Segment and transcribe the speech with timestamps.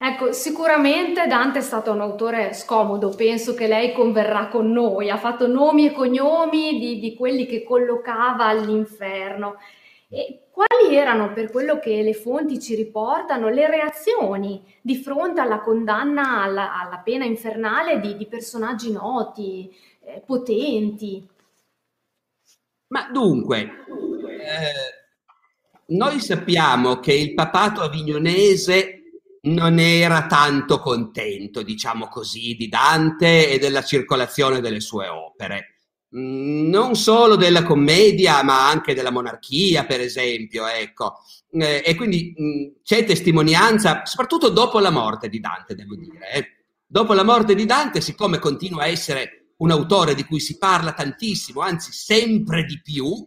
[0.00, 5.16] Ecco, sicuramente Dante è stato un autore scomodo, penso che lei converrà con noi, ha
[5.16, 9.56] fatto nomi e cognomi di, di quelli che collocava all'inferno.
[10.08, 15.60] E quali erano, per quello che le fonti ci riportano, le reazioni di fronte alla
[15.60, 19.68] condanna alla, alla pena infernale di, di personaggi noti,
[20.04, 21.28] eh, potenti?
[22.86, 28.97] Ma dunque, eh, noi sappiamo che il papato avignonese
[29.42, 35.74] non era tanto contento, diciamo così, di Dante e della circolazione delle sue opere.
[36.16, 41.18] Mm, non solo della commedia, ma anche della monarchia, per esempio, ecco.
[41.50, 46.32] Eh, e quindi mm, c'è testimonianza, soprattutto dopo la morte di Dante, devo dire.
[46.32, 46.46] Eh.
[46.86, 50.92] Dopo la morte di Dante, siccome continua a essere un autore di cui si parla
[50.92, 53.26] tantissimo, anzi sempre di più,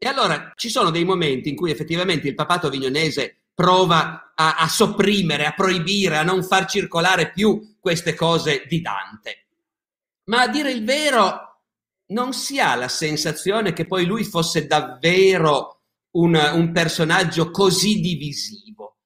[0.00, 4.68] e allora ci sono dei momenti in cui effettivamente il papato avignonese prova a, a
[4.68, 9.46] sopprimere, a proibire, a non far circolare più queste cose di Dante.
[10.26, 11.62] Ma a dire il vero,
[12.10, 15.80] non si ha la sensazione che poi lui fosse davvero
[16.12, 18.98] un, un personaggio così divisivo,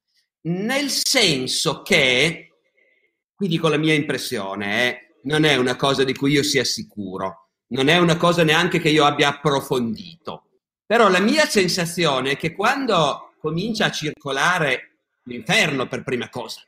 [0.43, 2.59] nel senso che,
[3.35, 7.53] qui dico la mia impressione, eh, non è una cosa di cui io sia sicuro,
[7.69, 10.49] non è una cosa neanche che io abbia approfondito,
[10.85, 16.63] però la mia sensazione è che quando comincia a circolare l'inferno per prima cosa,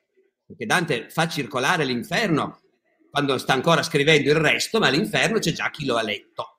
[0.44, 2.62] perché Dante fa circolare l'inferno
[3.08, 6.58] quando sta ancora scrivendo il resto, ma l'inferno c'è già chi lo ha letto.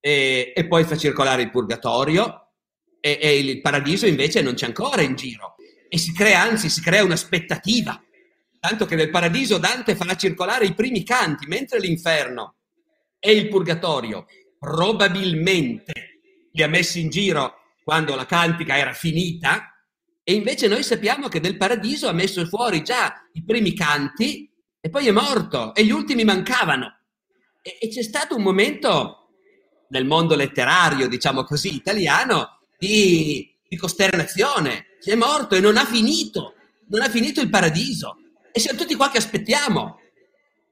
[0.00, 2.54] E, e poi fa circolare il purgatorio
[2.98, 5.54] e, e, il paradiso invece non c'è ancora in giro.
[5.88, 8.02] E si crea, anzi, si crea un'aspettativa.
[8.58, 12.56] Tanto che nel paradiso Dante farà circolare i primi canti, mentre l'inferno
[13.20, 14.26] e il purgatorio
[14.58, 15.92] probabilmente
[16.50, 19.70] li ha messi in giro quando la cantica era finita,
[20.22, 24.48] e invece noi sappiamo che del paradiso ha messo fuori già i primi canti
[24.80, 26.98] e poi è morto e gli ultimi mancavano.
[27.62, 29.30] E, e c'è stato un momento
[29.88, 34.96] nel mondo letterario, diciamo così, italiano, di, di costernazione.
[35.02, 36.54] È morto e non ha finito,
[36.88, 38.16] non ha finito il paradiso.
[38.52, 39.98] E siamo tutti qua che aspettiamo.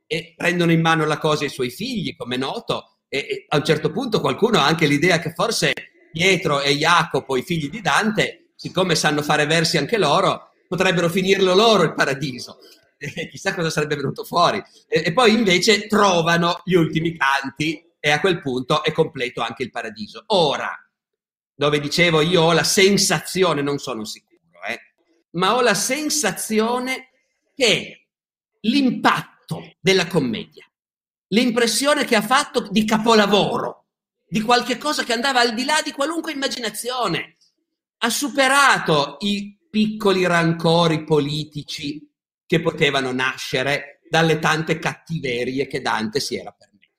[0.06, 3.56] E prendono in mano la cosa i suoi figli, come è noto, e, e a
[3.56, 5.72] un certo punto qualcuno ha anche l'idea che forse
[6.10, 11.54] Pietro e Jacopo, i figli di Dante, siccome sanno fare versi anche loro, potrebbero finirlo
[11.54, 12.58] loro il paradiso.
[13.00, 14.60] E chissà cosa sarebbe venuto fuori.
[14.88, 19.62] E, e poi invece trovano gli ultimi canti e a quel punto è completo anche
[19.62, 20.24] il paradiso.
[20.26, 20.68] Ora,
[21.54, 24.80] dove dicevo io ho la sensazione, non sono sicuro, eh,
[25.32, 27.10] ma ho la sensazione
[27.54, 28.08] che
[28.60, 30.64] l'impatto della commedia,
[31.28, 33.77] l'impressione che ha fatto di capolavoro,
[34.28, 37.36] di qualche cosa che andava al di là di qualunque immaginazione.
[37.98, 42.06] Ha superato i piccoli rancori politici
[42.46, 46.92] che potevano nascere dalle tante cattiverie che Dante si era permesso.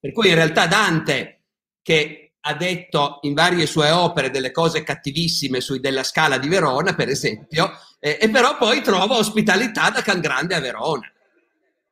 [0.00, 1.44] Per cui in realtà Dante,
[1.82, 6.94] che ha detto in varie sue opere delle cose cattivissime sui della Scala di Verona,
[6.94, 11.10] per esempio, eh, e però poi trova ospitalità da Can Grande a Verona.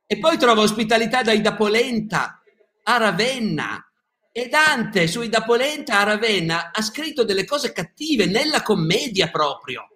[0.07, 2.41] E poi trova ospitalità da Ida Polenta
[2.83, 3.88] a Ravenna,
[4.31, 9.87] e Dante sui da Polenta a Ravenna ha scritto delle cose cattive nella commedia proprio.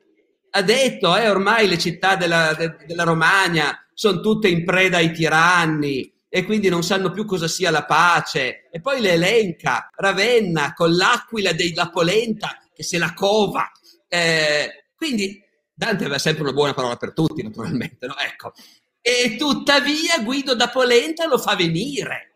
[0.52, 5.12] Ha detto, eh, ormai le città della, de, della Romagna sono tutte in preda ai
[5.12, 8.70] tiranni e quindi non sanno più cosa sia la pace.
[8.72, 13.72] E poi le elenca Ravenna con l'aquila dei da Polenta che se la cova.
[14.08, 15.42] Eh, quindi
[15.74, 18.16] Dante aveva sempre una buona parola per tutti, naturalmente, no?
[18.18, 18.54] Ecco.
[19.00, 22.33] E tuttavia Guido da Polenta lo fa venire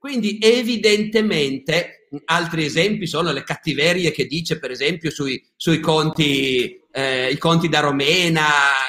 [0.00, 7.30] quindi evidentemente altri esempi sono le cattiverie che dice per esempio sui, sui conti, eh,
[7.30, 8.46] i conti da Romena,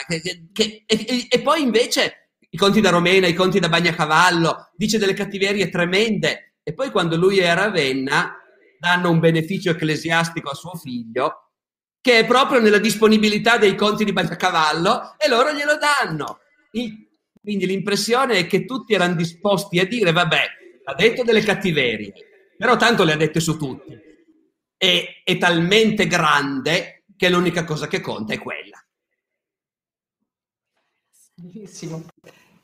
[0.08, 4.98] che, che, e, e, poi invece i conti da Romena, i conti da Bagnacavallo, dice
[4.98, 8.38] delle cattiverie tremende e poi quando lui è a Ravenna
[8.80, 11.50] danno un beneficio ecclesiastico a suo figlio,
[12.00, 16.40] che è proprio nella disponibilità dei conti di Bagnacavallo e loro glielo danno.
[16.72, 17.10] Il,
[17.42, 20.60] quindi l'impressione è che tutti erano disposti a dire, vabbè,
[20.92, 22.14] ha detto delle cattiverie,
[22.58, 23.98] però tanto le ha dette su tutti.
[24.78, 28.84] E, è talmente grande che l'unica cosa che conta è quella.
[31.36, 32.06] Benissimo.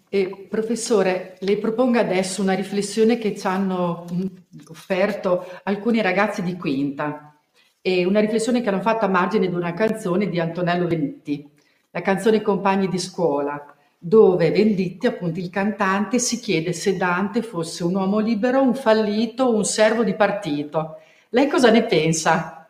[0.09, 4.25] E, professore, le propongo adesso una riflessione che ci hanno mm,
[4.69, 7.39] offerto alcuni ragazzi di quinta
[7.81, 11.49] e una riflessione che hanno fatto a margine di una canzone di Antonello Venditti,
[11.91, 17.83] la canzone Compagni di scuola, dove Venditti, appunto il cantante, si chiede se Dante fosse
[17.83, 20.97] un uomo libero, un fallito un servo di partito.
[21.29, 22.67] Lei cosa ne pensa?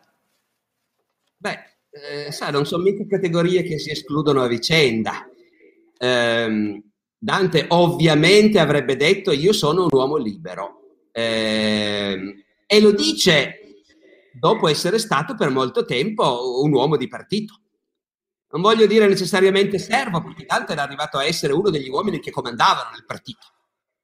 [1.37, 1.57] Beh,
[1.89, 5.29] eh, sa, non sono mica categorie che si escludono a vicenda.
[5.97, 6.81] Eh,
[7.19, 10.81] Dante ovviamente avrebbe detto io sono un uomo libero
[11.11, 13.59] eh, e lo dice
[14.31, 17.61] dopo essere stato per molto tempo un uomo di partito.
[18.49, 22.31] Non voglio dire necessariamente servo, perché Dante era arrivato a essere uno degli uomini che
[22.31, 23.45] comandavano il partito.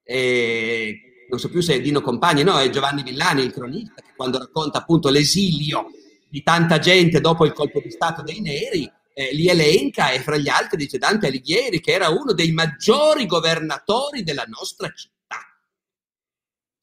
[0.04, 4.14] E non so più se è Dino Compagni, no, è Giovanni Villani, il cronista, che
[4.16, 5.88] quando racconta appunto l'esilio
[6.30, 10.38] di tanta gente dopo il colpo di Stato dei neri, eh, li elenca e fra
[10.38, 15.14] gli altri dice Dante Alighieri, che era uno dei maggiori governatori della nostra città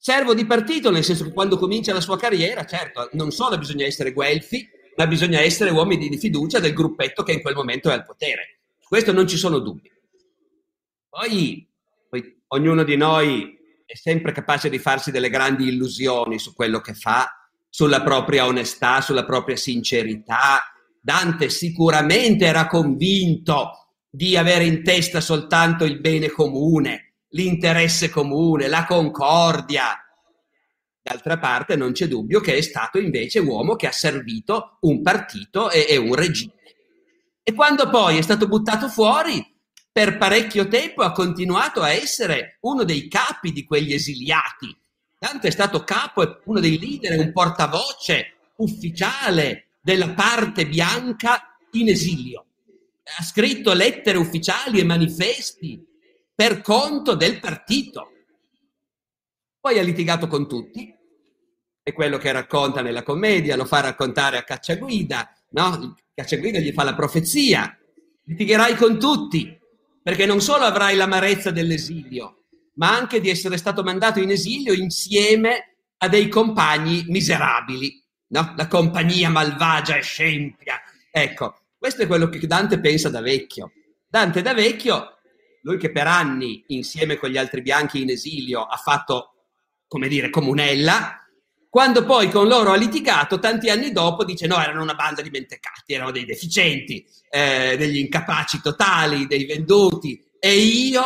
[0.03, 3.85] servo di partito, nel senso che quando comincia la sua carriera, certo, non solo bisogna
[3.85, 7.93] essere guelfi, ma bisogna essere uomini di fiducia del gruppetto che in quel momento è
[7.93, 8.59] al potere.
[8.87, 9.91] Questo non ci sono dubbi.
[11.09, 11.67] Poi,
[12.09, 16.93] poi ognuno di noi è sempre capace di farsi delle grandi illusioni su quello che
[16.93, 20.61] fa, sulla propria onestà, sulla propria sincerità.
[20.99, 28.85] Dante sicuramente era convinto di avere in testa soltanto il bene comune, l'interesse comune, la
[28.85, 29.97] concordia.
[31.03, 35.71] D'altra parte non c'è dubbio che è stato invece uomo che ha servito un partito
[35.71, 36.53] e, e un regime.
[37.43, 39.43] E quando poi è stato buttato fuori,
[39.91, 44.73] per parecchio tempo ha continuato a essere uno dei capi di quegli esiliati.
[45.19, 52.45] Dante è stato capo uno dei leader, un portavoce ufficiale della parte bianca in esilio.
[53.17, 55.83] Ha scritto lettere ufficiali e manifesti
[56.33, 58.11] per conto del partito.
[59.61, 60.91] Poi ha litigato con tutti,
[61.83, 65.95] è quello che racconta nella commedia, lo fa raccontare a Cacciaguida, no?
[66.15, 67.77] Cacciaguida gli fa la profezia,
[68.25, 69.55] litigherai con tutti,
[70.01, 75.75] perché non solo avrai l'amarezza dell'esilio, ma anche di essere stato mandato in esilio insieme
[75.97, 78.53] a dei compagni miserabili, no?
[78.57, 80.81] La compagnia malvagia e scempia.
[81.11, 83.73] Ecco, questo è quello che Dante pensa da vecchio.
[84.07, 85.17] Dante da vecchio
[85.61, 89.40] lui che per anni, insieme con gli altri bianchi in esilio, ha fatto,
[89.91, 91.17] come dire, comunella,
[91.69, 95.29] quando poi con loro ha litigato, tanti anni dopo dice no, erano una banda di
[95.29, 101.03] mentecati, erano dei deficienti, eh, degli incapaci totali, dei venduti, e io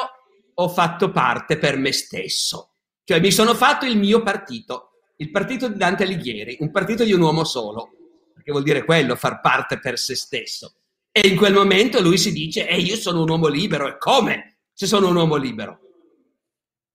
[0.54, 2.76] ho fatto parte per me stesso.
[3.04, 7.12] Cioè mi sono fatto il mio partito, il partito di Dante Alighieri, un partito di
[7.12, 7.90] un uomo solo,
[8.36, 10.76] perché vuol dire quello, far parte per se stesso.
[11.12, 13.88] E in quel momento lui si dice, eh, io sono un uomo libero.
[13.88, 15.80] E come se sono un uomo libero?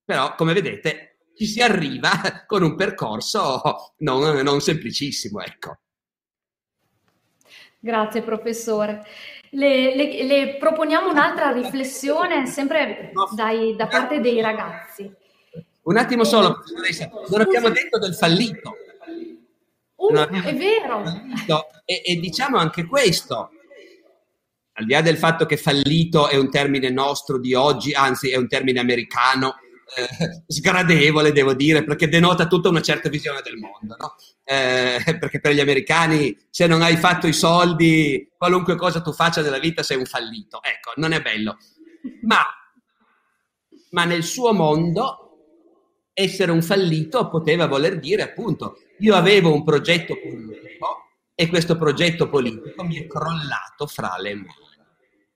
[0.04, 1.09] Però, come vedete,
[1.40, 2.10] ci si arriva
[2.46, 5.78] con un percorso non, non semplicissimo, ecco.
[7.78, 9.06] Grazie professore.
[9.52, 15.10] Le, le, le proponiamo un'altra riflessione sempre dai, da parte dei ragazzi.
[15.82, 18.76] Un attimo solo, professoressa, non abbiamo detto del fallito.
[19.94, 21.02] Uh, è vero.
[21.86, 23.50] E, e, diciamo anche questo,
[24.74, 28.36] al di là del fatto che fallito è un termine nostro di oggi, anzi è
[28.36, 29.56] un termine americano,
[29.96, 34.14] eh, sgradevole devo dire, perché denota tutta una certa visione del mondo, no?
[34.44, 39.42] eh, perché per gli americani se non hai fatto i soldi, qualunque cosa tu faccia
[39.42, 41.56] nella vita sei un fallito, ecco, non è bello.
[42.22, 42.40] Ma,
[43.90, 45.30] ma nel suo mondo
[46.12, 51.04] essere un fallito poteva voler dire appunto io avevo un progetto politico
[51.34, 54.68] e questo progetto politico mi è crollato fra le mani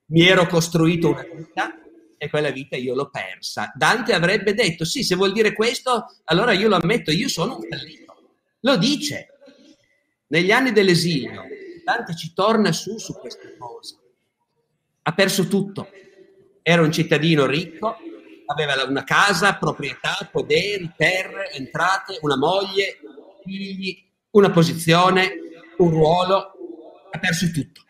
[0.06, 1.78] mi ero costruito una vita
[2.24, 3.70] e quella vita io l'ho persa.
[3.74, 7.66] Dante avrebbe detto, sì, se vuol dire questo, allora io lo ammetto, io sono un
[7.68, 8.14] fallito.
[8.60, 9.28] Lo dice.
[10.28, 11.44] Negli anni dell'esilio,
[11.84, 13.98] Dante ci torna su su queste cose.
[15.02, 15.90] Ha perso tutto.
[16.62, 17.96] Era un cittadino ricco,
[18.46, 22.98] aveva una casa, proprietà, poderi, terre, entrate, una moglie,
[23.44, 25.30] figli, una posizione,
[25.76, 26.52] un ruolo.
[27.10, 27.82] Ha perso tutto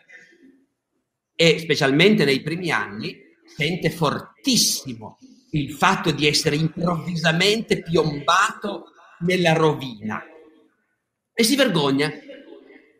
[1.37, 3.24] e specialmente nei primi anni
[3.57, 5.19] sente fortissimo
[5.51, 8.87] il fatto di essere improvvisamente piombato
[9.21, 10.23] nella rovina.
[11.37, 12.11] e si vergogna.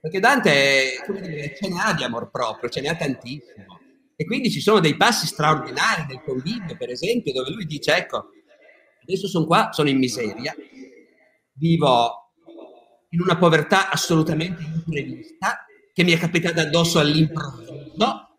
[0.01, 3.81] Perché Dante dire, ce ne ha di amor proprio, ce ne ha tantissimo.
[4.17, 8.29] E quindi ci sono dei passi straordinari del convivio, per esempio, dove lui dice, ecco,
[9.03, 10.55] adesso sono qua, sono in miseria,
[11.55, 12.33] vivo
[13.11, 18.34] in una povertà assolutamente imprevista, che mi è capitata addosso all'improvviso,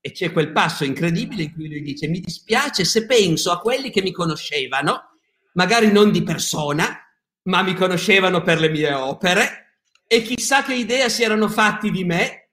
[0.00, 3.90] e c'è quel passo incredibile in cui lui dice, mi dispiace se penso a quelli
[3.90, 5.10] che mi conoscevano,
[5.54, 6.98] magari non di persona,
[7.42, 12.04] ma mi conoscevano per le mie opere, e chissà che idea si erano fatti di
[12.04, 12.50] me,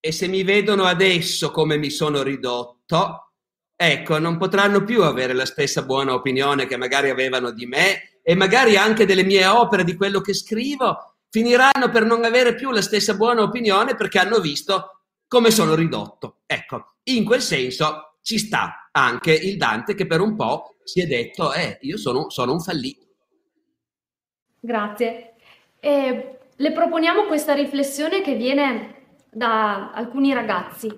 [0.00, 3.32] e se mi vedono adesso come mi sono ridotto,
[3.76, 8.34] ecco, non potranno più avere la stessa buona opinione che magari avevano di me e
[8.34, 12.82] magari anche delle mie opere, di quello che scrivo, finiranno per non avere più la
[12.82, 16.39] stessa buona opinione perché hanno visto come sono ridotto.
[16.52, 21.06] Ecco, in quel senso ci sta anche il Dante che per un po' si è
[21.06, 23.06] detto, eh, io sono, sono un fallito.
[24.58, 25.34] Grazie.
[25.78, 30.88] E le proponiamo questa riflessione che viene da alcuni ragazzi.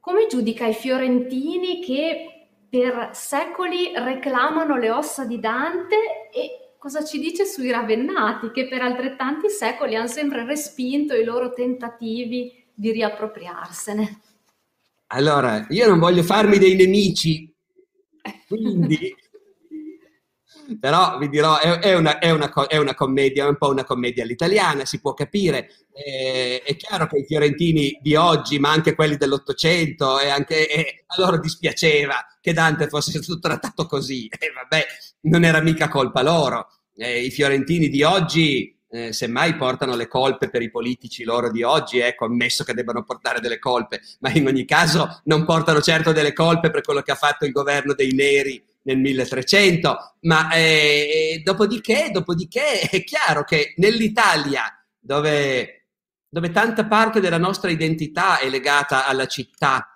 [0.00, 7.18] Come giudica i fiorentini che per secoli reclamano le ossa di Dante e cosa ci
[7.18, 14.20] dice sui ravennati che per altrettanti secoli hanno sempre respinto i loro tentativi di riappropriarsene?
[15.14, 17.48] Allora, io non voglio farmi dei nemici,
[18.48, 19.14] quindi
[20.80, 23.84] però vi dirò, è, è, una, è, una, è, una, commedia, è un po' una
[23.84, 25.70] commedia all'italiana, si può capire.
[25.92, 31.04] Eh, è chiaro che i fiorentini di oggi, ma anche quelli dell'Ottocento, e anche, eh,
[31.06, 34.26] a loro dispiaceva che Dante fosse stato trattato così.
[34.26, 34.84] E eh, vabbè,
[35.22, 36.70] non era mica colpa loro.
[36.96, 41.64] Eh, I fiorentini di oggi eh, semmai portano le colpe per i politici loro di
[41.64, 46.12] oggi, ecco, ammesso che debbano portare delle colpe, ma in ogni caso non portano certo
[46.12, 51.40] delle colpe per quello che ha fatto il governo dei neri nel 1300, ma eh,
[51.42, 54.62] dopodiché, dopodiché è chiaro che nell'Italia,
[54.96, 55.86] dove,
[56.28, 59.88] dove tanta parte della nostra identità è legata alla città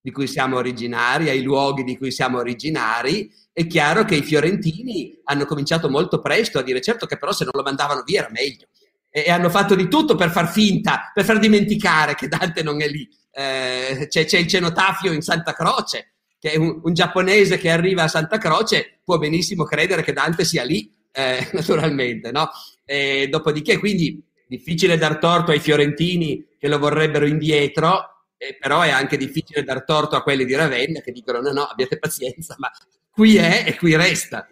[0.00, 5.18] di cui siamo originari, ai luoghi di cui siamo originari, è chiaro che i fiorentini
[5.24, 8.30] hanno cominciato molto presto a dire certo che però se non lo mandavano via era
[8.30, 8.66] meglio.
[9.08, 12.86] E, hanno fatto di tutto per far finta, per far dimenticare che Dante non è
[12.86, 13.08] lì.
[13.32, 18.08] Eh, c'è, c'è il cenotafio in Santa Croce, che un, un, giapponese che arriva a
[18.08, 22.50] Santa Croce può benissimo credere che Dante sia lì, eh, naturalmente, no?
[22.84, 28.90] E dopodiché, quindi, difficile dar torto ai fiorentini che lo vorrebbero indietro, eh, però è
[28.90, 32.70] anche difficile dar torto a quelli di Ravenna che dicono no, no, abbiate pazienza, ma
[33.16, 34.46] qui è e qui resta.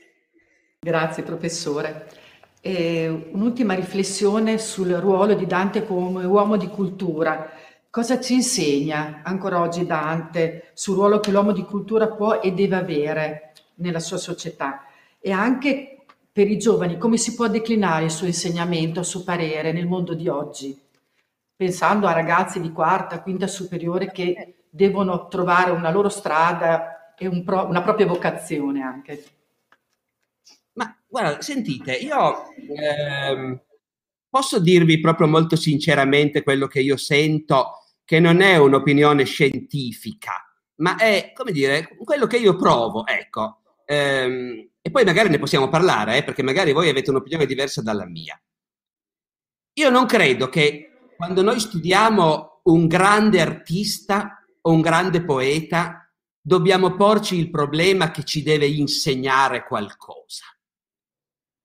[0.80, 2.08] Grazie, professore.
[2.62, 7.50] E un'ultima riflessione sul ruolo di Dante come uomo di cultura.
[7.90, 12.76] Cosa ci insegna ancora oggi Dante sul ruolo che l'uomo di cultura può e deve
[12.76, 14.86] avere nella sua società?
[15.20, 15.98] E anche
[16.32, 20.14] per i giovani, come si può declinare il suo insegnamento, a suo parere, nel mondo
[20.14, 20.74] di oggi?
[21.54, 27.44] Pensando a ragazzi di quarta, quinta superiore che devono trovare una loro strada e un
[27.44, 29.24] pro- una propria vocazione anche.
[30.72, 33.60] Ma guarda, sentite, io ehm,
[34.28, 40.32] posso dirvi proprio molto sinceramente quello che io sento che non è un'opinione scientifica,
[40.76, 43.60] ma è, come dire, quello che io provo, ecco.
[43.86, 48.06] Ehm, e poi magari ne possiamo parlare, eh, perché magari voi avete un'opinione diversa dalla
[48.06, 48.38] mia.
[49.76, 56.03] Io non credo che quando noi studiamo un grande artista o un grande poeta,
[56.46, 60.44] dobbiamo porci il problema che ci deve insegnare qualcosa.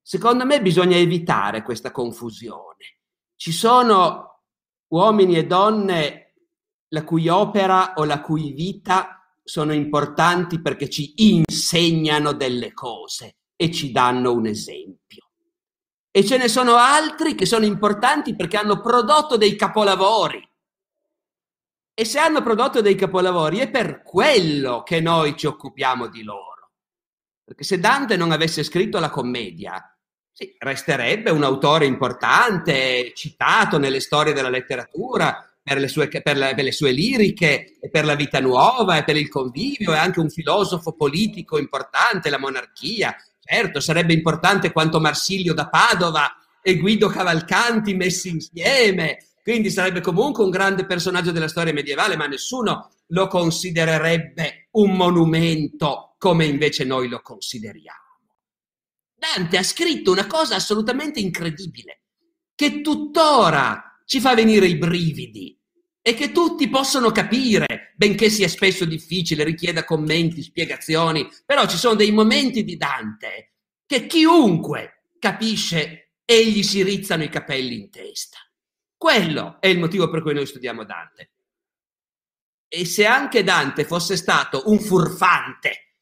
[0.01, 3.01] Secondo me bisogna evitare questa confusione.
[3.35, 4.45] Ci sono
[4.87, 6.33] uomini e donne
[6.89, 13.71] la cui opera o la cui vita sono importanti perché ci insegnano delle cose e
[13.71, 15.31] ci danno un esempio.
[16.09, 20.48] E ce ne sono altri che sono importanti perché hanno prodotto dei capolavori.
[21.99, 26.71] E se hanno prodotto dei capolavori è per quello che noi ci occupiamo di loro.
[27.43, 29.83] Perché se Dante non avesse scritto la commedia,
[30.31, 36.53] sì, resterebbe un autore importante, citato nelle storie della letteratura, per le, sue, per, la,
[36.53, 40.21] per le sue liriche, e per la vita nuova, e per il convivio, è anche
[40.21, 43.13] un filosofo politico importante, la monarchia.
[43.41, 50.43] Certo, sarebbe importante quanto Marsilio da Padova e Guido Cavalcanti messi insieme, quindi sarebbe comunque
[50.43, 57.07] un grande personaggio della storia medievale, ma nessuno lo considererebbe un monumento come invece noi
[57.07, 57.97] lo consideriamo.
[59.15, 62.03] Dante ha scritto una cosa assolutamente incredibile,
[62.55, 65.57] che tuttora ci fa venire i brividi
[66.01, 71.95] e che tutti possono capire, benché sia spesso difficile, richieda commenti, spiegazioni, però ci sono
[71.95, 73.53] dei momenti di Dante
[73.85, 78.37] che chiunque capisce e gli si rizzano i capelli in testa.
[78.99, 81.31] Quello è il motivo per cui noi studiamo Dante.
[82.67, 85.93] E se anche Dante fosse stato un furfante,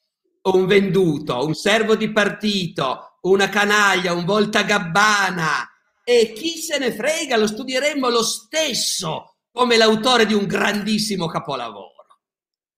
[0.41, 5.69] un venduto, un servo di partito, una canaglia, un voltagabbana,
[6.03, 12.21] e chi se ne frega, lo studieremmo lo stesso come l'autore di un grandissimo capolavoro.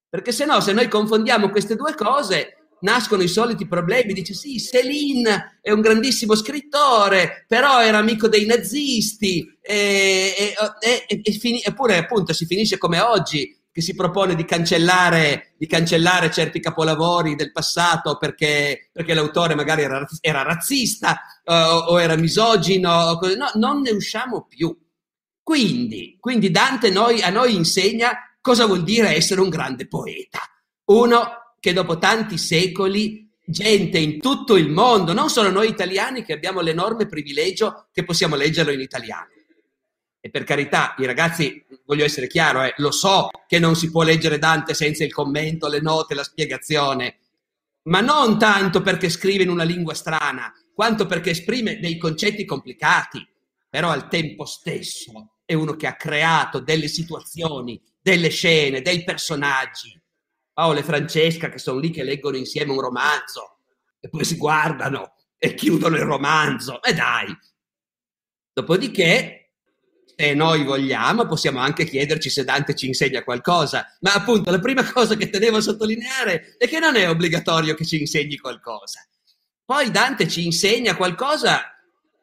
[0.10, 4.14] Perché se no, se noi confondiamo queste due cose, nascono i soliti problemi.
[4.14, 10.34] Dice sì, Céline è un grandissimo scrittore, però era amico dei nazisti, e,
[10.82, 15.54] e, e, e fini, eppure appunto si finisce come oggi, che si propone di cancellare,
[15.58, 22.02] di cancellare certi capolavori del passato perché, perché l'autore magari era, era razzista uh, o
[22.02, 24.76] era misogino, no, non ne usciamo più.
[25.42, 30.40] Quindi, quindi Dante noi, a noi insegna cosa vuol dire essere un grande poeta.
[30.86, 36.34] Uno che dopo tanti secoli gente in tutto il mondo, non solo noi italiani che
[36.34, 39.28] abbiamo l'enorme privilegio che possiamo leggerlo in italiano.
[40.22, 44.04] E per carità, i ragazzi, voglio essere chiaro, eh, lo so che non si può
[44.04, 47.18] leggere Dante senza il commento, le note, la spiegazione,
[47.84, 53.26] ma non tanto perché scrive in una lingua strana, quanto perché esprime dei concetti complicati,
[53.70, 59.99] però al tempo stesso è uno che ha creato delle situazioni, delle scene, dei personaggi
[60.60, 63.60] Paolo e Francesca che sono lì che leggono insieme un romanzo
[63.98, 66.82] e poi si guardano e chiudono il romanzo.
[66.84, 67.34] E dai.
[68.52, 69.52] Dopodiché,
[70.04, 73.88] se noi vogliamo, possiamo anche chiederci se Dante ci insegna qualcosa.
[74.02, 77.86] Ma appunto, la prima cosa che tenevo a sottolineare è che non è obbligatorio che
[77.86, 79.08] ci insegni qualcosa.
[79.64, 81.74] Poi Dante ci insegna qualcosa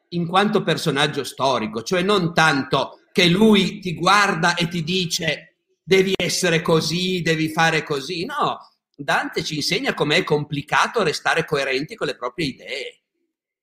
[0.09, 5.46] in quanto personaggio storico, cioè non tanto che lui ti guarda e ti dice
[5.87, 8.25] devi essere così, devi fare così.
[8.25, 8.59] No,
[8.93, 13.01] Dante ci insegna com'è complicato restare coerenti con le proprie idee.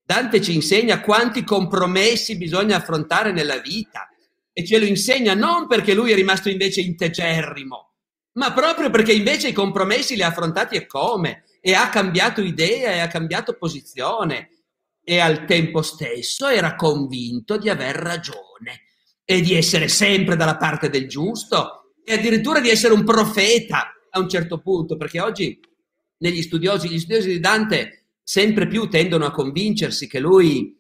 [0.03, 4.09] Dante ci insegna quanti compromessi bisogna affrontare nella vita
[4.55, 7.93] e ce lo insegna non perché lui è rimasto invece integerrimo,
[8.33, 12.93] ma proprio perché invece i compromessi li ha affrontati e come, e ha cambiato idea
[12.93, 14.49] e ha cambiato posizione
[15.03, 18.85] e al tempo stesso era convinto di aver ragione
[19.25, 24.19] e di essere sempre dalla parte del giusto e addirittura di essere un profeta a
[24.21, 25.59] un certo punto, perché oggi
[26.19, 30.77] negli studiosi, gli studiosi di Dante sempre più tendono a convincersi che lui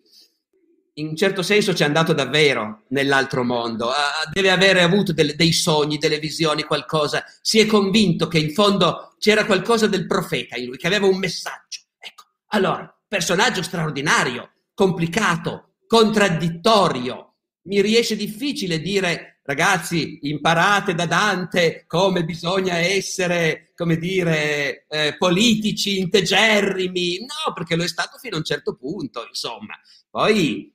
[0.96, 3.90] in un certo senso ci è andato davvero nell'altro mondo,
[4.32, 9.14] deve avere avuto delle, dei sogni, delle visioni, qualcosa, si è convinto che in fondo
[9.18, 11.80] c'era qualcosa del profeta in lui, che aveva un messaggio.
[11.98, 17.33] Ecco, allora, personaggio straordinario, complicato, contraddittorio,
[17.64, 25.98] mi riesce difficile dire ragazzi, imparate da Dante come bisogna essere, come dire, eh, politici,
[25.98, 27.18] integerrimi.
[27.20, 29.78] No, perché lo è stato fino a un certo punto, insomma.
[30.10, 30.72] Poi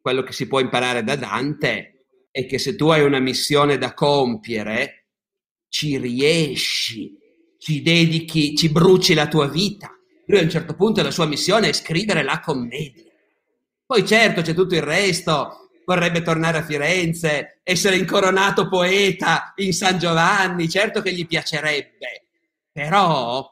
[0.00, 3.92] quello che si può imparare da Dante è che se tu hai una missione da
[3.92, 5.08] compiere,
[5.68, 7.16] ci riesci,
[7.58, 9.90] ci dedichi, ci bruci la tua vita.
[10.26, 13.10] Lui a un certo punto la sua missione è scrivere la commedia.
[13.84, 19.98] Poi certo c'è tutto il resto, vorrebbe tornare a Firenze, essere incoronato poeta in San
[19.98, 22.26] Giovanni, certo che gli piacerebbe,
[22.70, 23.48] però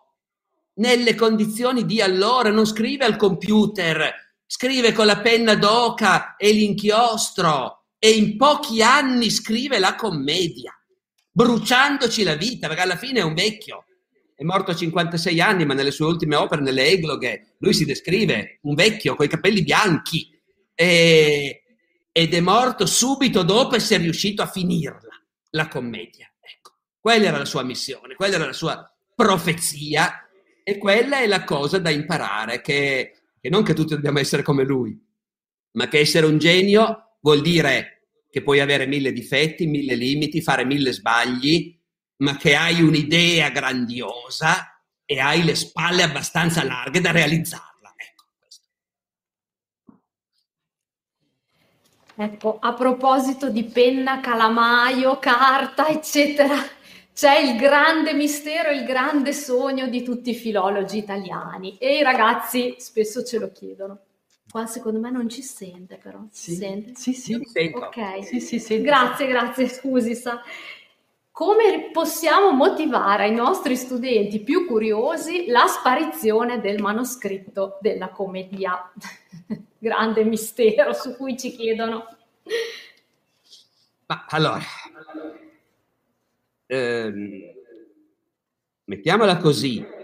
[0.74, 4.12] nelle condizioni di allora non scrive al computer,
[4.46, 10.74] scrive con la penna d'oca e l'inchiostro e in pochi anni scrive la commedia,
[11.30, 13.84] bruciandoci la vita, perché alla fine è un vecchio.
[14.34, 18.58] È morto a 56 anni, ma nelle sue ultime opere, nelle egloghe, lui si descrive
[18.62, 20.30] un vecchio con i capelli bianchi.
[20.74, 21.59] E,
[22.12, 26.32] ed è morto subito dopo essere riuscito a finirla, la commedia.
[26.40, 30.28] Ecco, quella era la sua missione, quella era la sua profezia
[30.62, 34.64] e quella è la cosa da imparare, che, che non che tutti dobbiamo essere come
[34.64, 34.98] lui,
[35.72, 40.64] ma che essere un genio vuol dire che puoi avere mille difetti, mille limiti, fare
[40.64, 41.78] mille sbagli,
[42.18, 47.69] ma che hai un'idea grandiosa e hai le spalle abbastanza larghe da realizzare.
[52.20, 56.54] Ecco, a proposito di penna, calamaio, carta, eccetera,
[57.14, 62.74] c'è il grande mistero, il grande sogno di tutti i filologi italiani e i ragazzi
[62.76, 64.00] spesso ce lo chiedono.
[64.50, 66.18] Qua secondo me non ci sente però.
[66.30, 66.92] Sì, sente?
[66.94, 67.40] sì, sì.
[67.72, 68.22] Ok.
[68.26, 68.82] Sì, sì, sì.
[68.82, 70.14] Grazie, grazie, scusi.
[70.14, 70.42] Sa.
[71.30, 78.92] Come possiamo motivare ai nostri studenti più curiosi la sparizione del manoscritto della commedia?
[79.80, 82.04] grande mistero su cui ci chiedono.
[84.06, 84.60] Ma allora,
[86.66, 87.52] ehm,
[88.84, 89.98] mettiamola così.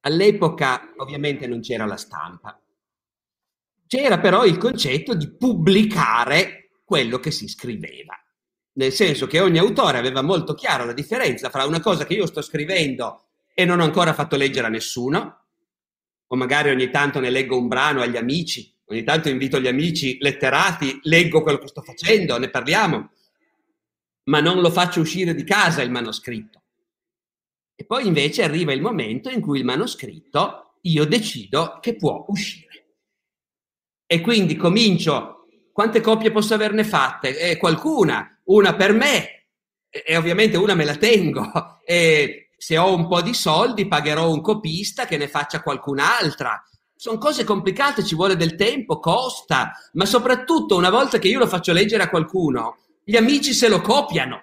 [0.00, 2.58] All'epoca ovviamente non c'era la stampa,
[3.86, 8.14] c'era però il concetto di pubblicare quello che si scriveva.
[8.74, 12.26] Nel senso che ogni autore aveva molto chiara la differenza fra una cosa che io
[12.26, 15.47] sto scrivendo e non ho ancora fatto leggere a nessuno,
[16.28, 20.18] o magari ogni tanto ne leggo un brano agli amici, ogni tanto invito gli amici
[20.20, 23.10] letterati, leggo quello che sto facendo, ne parliamo,
[24.24, 26.62] ma non lo faccio uscire di casa il manoscritto.
[27.74, 32.66] E poi invece arriva il momento in cui il manoscritto io decido che può uscire.
[34.06, 37.38] E quindi comincio, quante copie posso averne fatte?
[37.38, 39.46] Eh, qualcuna, una per me,
[39.88, 41.76] e ovviamente una me la tengo.
[41.88, 46.60] E se ho un po' di soldi pagherò un copista che ne faccia qualcun'altra.
[46.96, 51.46] Sono cose complicate, ci vuole del tempo, costa, ma soprattutto una volta che io lo
[51.46, 54.42] faccio leggere a qualcuno, gli amici se lo copiano.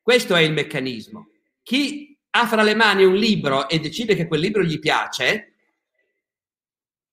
[0.00, 1.26] Questo è il meccanismo.
[1.64, 5.54] Chi ha fra le mani un libro e decide che quel libro gli piace,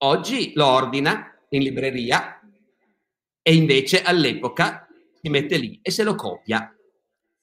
[0.04, 2.40] oggi lo ordina in libreria
[3.42, 4.88] e invece all'epoca
[5.20, 6.72] si mette lì e se lo copia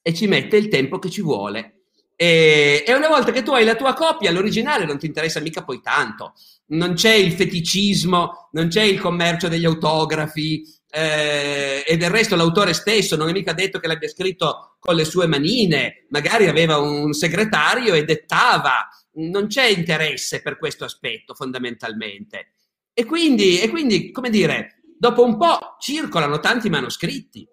[0.00, 1.83] e ci mette il tempo che ci vuole.
[2.16, 5.64] E, e, una volta che tu hai la tua copia, l'originale non ti interessa mica
[5.64, 6.34] poi tanto.
[6.66, 10.62] Non c'è il feticismo, non c'è il commercio degli autografi,
[10.96, 15.04] eh, e del resto l'autore stesso non è mica detto che l'abbia scritto con le
[15.04, 22.52] sue manine, magari aveva un segretario e dettava, non c'è interesse per questo aspetto fondamentalmente.
[22.92, 27.44] E quindi, e quindi, come dire, dopo un po' circolano tanti manoscritti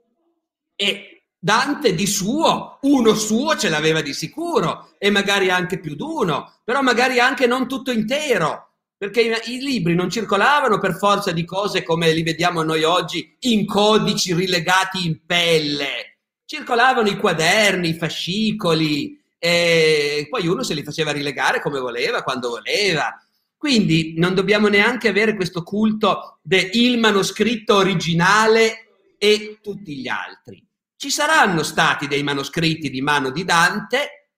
[0.75, 1.10] e
[1.43, 6.59] Dante di suo, uno suo ce l'aveva di sicuro e magari anche più di uno,
[6.63, 11.81] però magari anche non tutto intero perché i, libri non circolavano per forza di cose
[11.81, 19.19] come li vediamo noi oggi in codici rilegati in pelle, circolavano i quaderni, i fascicoli,
[19.39, 23.19] e poi uno se li faceva rilegare come voleva, quando voleva.
[23.57, 30.63] Quindi non dobbiamo neanche avere questo culto del manoscritto originale e tutti gli altri.
[31.01, 34.29] Ci saranno stati dei manoscritti di mano di Dante,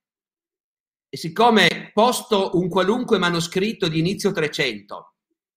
[1.09, 5.15] e siccome posto un qualunque manoscritto di inizio 300,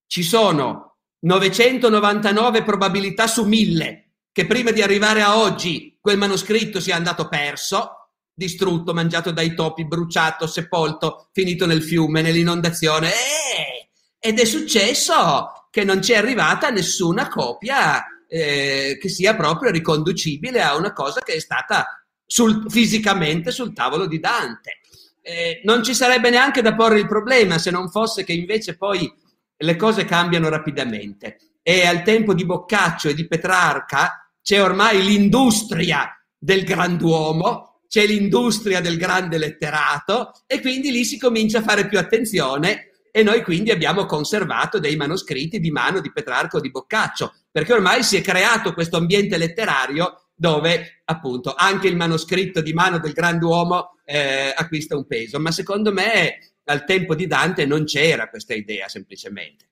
[0.08, 6.96] ci sono 999 probabilità su 1000 che prima di arrivare a oggi quel manoscritto sia
[6.96, 13.10] andato perso, distrutto, mangiato dai topi, bruciato, sepolto, finito nel fiume, nell'inondazione.
[13.10, 19.70] Eh, ed è successo che non ci è arrivata nessuna copia eh, che sia proprio
[19.70, 24.80] riconducibile a una cosa che è stata sul, fisicamente sul tavolo di Dante
[25.28, 29.12] eh, non ci sarebbe neanche da porre il problema se non fosse che invece poi
[29.56, 31.38] le cose cambiano rapidamente.
[31.62, 36.08] E al tempo di Boccaccio e di Petrarca c'è ormai l'industria
[36.38, 41.98] del grand'uomo, c'è l'industria del grande letterato e quindi lì si comincia a fare più
[41.98, 47.32] attenzione e noi quindi abbiamo conservato dei manoscritti di mano di Petrarca o di Boccaccio,
[47.50, 52.98] perché ormai si è creato questo ambiente letterario dove appunto anche il manoscritto di mano
[52.98, 58.28] del grand'uomo eh, acquista un peso, ma secondo me al tempo di Dante non c'era
[58.28, 59.64] questa idea semplicemente.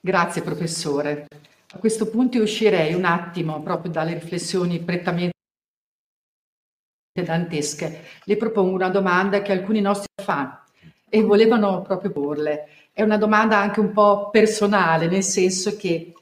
[0.00, 1.26] Grazie professore.
[1.72, 5.38] A questo punto uscirei un attimo proprio dalle riflessioni prettamente
[7.12, 8.04] dantesche.
[8.24, 10.58] Le propongo una domanda che alcuni nostri fan
[11.08, 12.68] e volevano proprio porle.
[12.92, 16.14] È una domanda anche un po' personale, nel senso che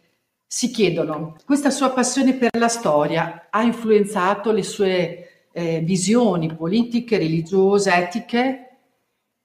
[0.47, 7.19] si chiedono, questa sua passione per la storia ha influenzato le sue eh, visioni politiche,
[7.19, 8.65] religiose, etiche?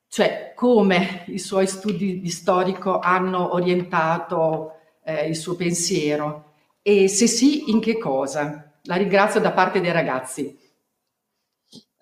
[0.08, 6.54] Cioè, come i suoi studi di storico hanno orientato eh, il suo pensiero?
[6.82, 8.72] E se sì, in che cosa?
[8.84, 10.58] La ringrazio da parte dei ragazzi.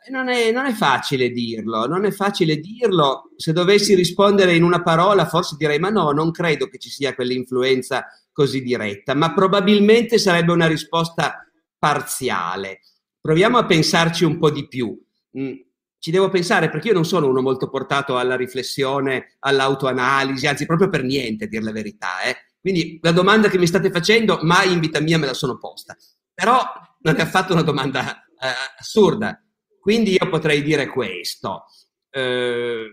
[0.10, 3.32] Non è, non è, facile dirlo, non è facile dirlo.
[3.38, 7.14] Se dovessi rispondere in una parola, forse direi: ma no, non credo che ci sia
[7.14, 11.46] quell'influenza così diretta, ma probabilmente sarebbe una risposta
[11.78, 12.80] parziale.
[13.20, 15.00] Proviamo a pensarci un po' di più.
[15.38, 15.54] Mm,
[16.00, 20.90] ci devo pensare perché io non sono uno molto portato alla riflessione, all'autoanalisi, anzi proprio
[20.90, 22.22] per niente, a dire la verità.
[22.24, 22.36] Eh.
[22.60, 25.96] Quindi la domanda che mi state facendo mai in vita mia me la sono posta.
[26.34, 26.60] Però
[27.02, 28.48] non è affatto una domanda eh,
[28.80, 29.40] assurda.
[29.82, 31.66] Quindi io potrei dire questo.
[32.10, 32.86] Eh,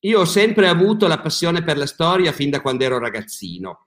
[0.00, 3.84] io ho sempre avuto la passione per la storia fin da quando ero ragazzino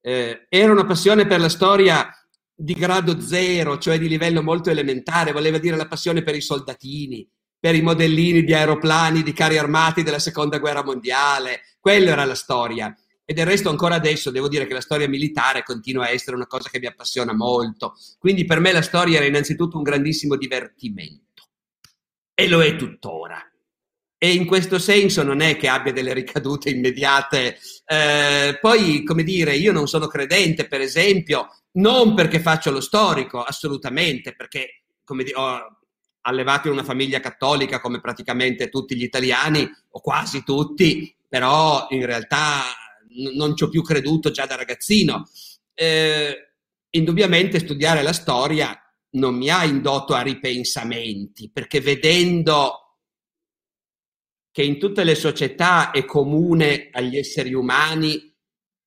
[0.00, 2.08] eh, era una passione per la storia
[2.54, 7.28] di grado zero, cioè di livello molto elementare, voleva dire la passione per i soldatini,
[7.58, 12.34] per i modellini di aeroplani, di carri armati della seconda guerra mondiale, quella era la
[12.34, 12.94] storia.
[13.24, 16.46] E del resto ancora adesso devo dire che la storia militare continua a essere una
[16.46, 17.94] cosa che mi appassiona molto.
[18.18, 21.26] Quindi per me la storia era innanzitutto un grandissimo divertimento.
[22.40, 23.42] E lo è tuttora.
[24.20, 27.58] e in questo senso non è che abbia delle ricadute immediate.
[27.84, 33.42] Eh, poi, come dire, io non sono credente, per esempio, non perché faccio lo storico,
[33.42, 35.78] assolutamente, perché come dire, ho
[36.22, 42.04] allevato in una famiglia cattolica come praticamente tutti gli italiani, o quasi tutti, però in
[42.06, 42.62] realtà
[43.10, 45.28] n- non ci ho più creduto già da ragazzino.
[45.74, 46.52] Eh,
[46.90, 52.88] indubbiamente studiare la storia non mi ha indotto a ripensamenti, perché vedendo
[54.50, 58.34] che in tutte le società è comune agli esseri umani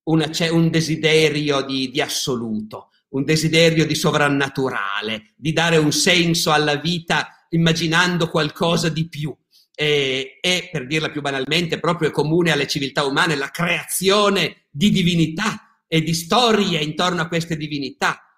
[0.03, 6.51] una, c'è un desiderio di, di assoluto, un desiderio di sovrannaturale, di dare un senso
[6.51, 9.35] alla vita immaginando qualcosa di più.
[9.73, 14.91] E, e, per dirla più banalmente, proprio è comune alle civiltà umane la creazione di
[14.91, 18.30] divinità e di storie intorno a queste divinità.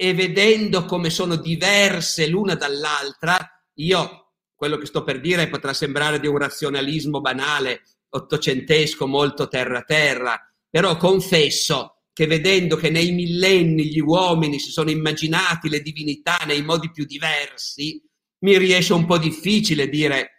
[0.00, 3.36] E vedendo come sono diverse l'una dall'altra,
[3.74, 10.40] io quello che sto per dire potrà sembrare di un razionalismo banale, ottocentesco, molto terra-terra,
[10.70, 16.62] però confesso che vedendo che nei millenni gli uomini si sono immaginati le divinità nei
[16.62, 18.00] modi più diversi,
[18.44, 20.37] mi riesce un po' difficile dire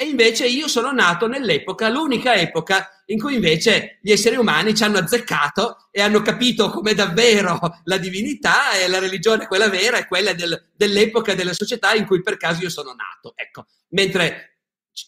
[0.00, 4.82] e invece io sono nato nell'epoca, l'unica epoca in cui invece gli esseri umani ci
[4.82, 10.06] hanno azzeccato e hanno capito come davvero la divinità e la religione, quella vera, è
[10.06, 13.34] quella del, dell'epoca della società in cui per caso io sono nato.
[13.36, 14.59] Ecco, mentre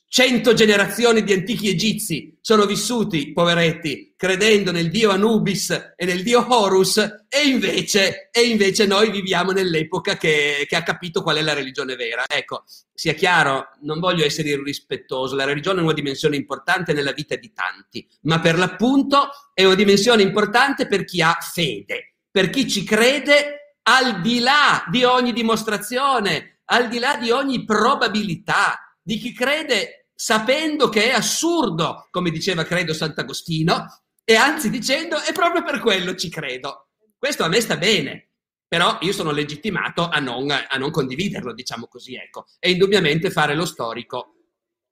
[0.08, 6.44] cento generazioni di antichi egizi sono vissuti, poveretti, credendo nel dio Anubis e nel dio
[6.48, 11.54] Horus, e invece, e invece noi viviamo nell'epoca che, che, ha capito qual è la
[11.54, 12.24] religione vera.
[12.26, 17.36] Ecco, sia chiaro, non voglio essere irrispettoso, la religione è una dimensione importante nella vita
[17.36, 22.68] di tanti, ma per l'appunto è una dimensione importante per chi ha fede, per chi
[22.68, 29.18] ci crede al di là di ogni dimostrazione, al di là di ogni probabilità di
[29.18, 35.64] chi crede sapendo che è assurdo, come diceva credo Sant'Agostino, e anzi dicendo è proprio
[35.64, 36.90] per quello ci credo.
[37.18, 38.30] Questo a me sta bene,
[38.68, 42.46] però io sono legittimato a non, a non condividerlo, diciamo così, ecco.
[42.58, 44.36] E indubbiamente fare lo storico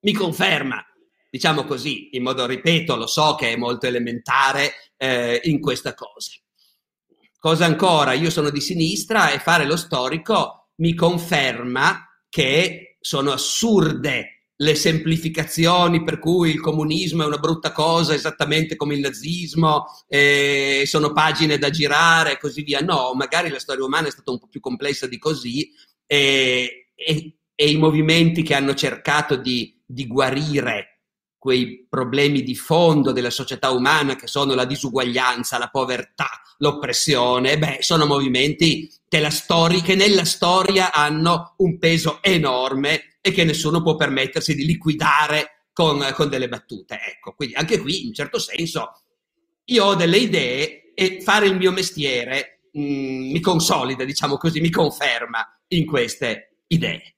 [0.00, 0.84] mi conferma,
[1.30, 6.32] diciamo così, in modo, ripeto, lo so che è molto elementare eh, in questa cosa.
[7.38, 8.12] Cosa ancora?
[8.12, 16.04] Io sono di sinistra e fare lo storico mi conferma che sono assurde le semplificazioni
[16.04, 21.56] per cui il comunismo è una brutta cosa esattamente come il nazismo, eh, sono pagine
[21.56, 22.80] da girare e così via.
[22.80, 25.72] No, magari la storia umana è stata un po' più complessa di così
[26.06, 30.89] e, e, e i movimenti che hanno cercato di, di guarire
[31.40, 37.78] quei problemi di fondo della società umana che sono la disuguaglianza, la povertà, l'oppressione, beh,
[37.80, 43.96] sono movimenti che, storia, che nella storia hanno un peso enorme e che nessuno può
[43.96, 47.00] permettersi di liquidare con, con delle battute.
[47.14, 49.00] Ecco, quindi anche qui, in certo senso,
[49.64, 54.60] io ho delle idee e fare il mio mestiere mh, mm, mi consolida, diciamo così,
[54.60, 57.14] mi conferma in queste idee.